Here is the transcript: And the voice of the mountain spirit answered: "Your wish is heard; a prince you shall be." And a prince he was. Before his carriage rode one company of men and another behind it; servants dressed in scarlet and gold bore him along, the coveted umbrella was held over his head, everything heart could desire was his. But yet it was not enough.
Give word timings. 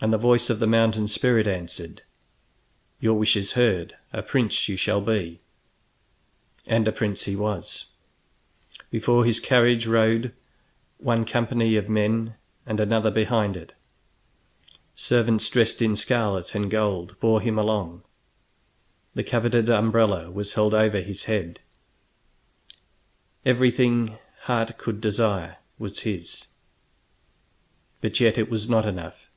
And 0.00 0.12
the 0.12 0.18
voice 0.18 0.50
of 0.50 0.58
the 0.58 0.66
mountain 0.66 1.06
spirit 1.06 1.46
answered: 1.46 2.02
"Your 2.98 3.14
wish 3.14 3.36
is 3.36 3.52
heard; 3.52 3.94
a 4.12 4.20
prince 4.20 4.68
you 4.68 4.76
shall 4.76 5.00
be." 5.00 5.40
And 6.66 6.88
a 6.88 6.92
prince 6.92 7.22
he 7.22 7.36
was. 7.36 7.84
Before 8.90 9.24
his 9.24 9.38
carriage 9.38 9.86
rode 9.86 10.32
one 10.98 11.24
company 11.24 11.76
of 11.76 11.88
men 11.88 12.34
and 12.66 12.80
another 12.80 13.12
behind 13.12 13.56
it; 13.56 13.74
servants 14.92 15.48
dressed 15.48 15.80
in 15.80 15.94
scarlet 15.94 16.52
and 16.56 16.68
gold 16.68 17.14
bore 17.20 17.40
him 17.40 17.56
along, 17.56 18.02
the 19.14 19.22
coveted 19.22 19.70
umbrella 19.70 20.32
was 20.32 20.54
held 20.54 20.74
over 20.74 21.00
his 21.00 21.26
head, 21.26 21.60
everything 23.46 24.18
heart 24.46 24.76
could 24.78 25.00
desire 25.00 25.58
was 25.78 26.00
his. 26.00 26.48
But 28.00 28.18
yet 28.18 28.36
it 28.36 28.50
was 28.50 28.68
not 28.68 28.84
enough. 28.84 29.28